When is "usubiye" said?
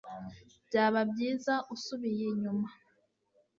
1.75-2.23